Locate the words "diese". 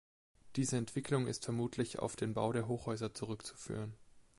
0.55-0.77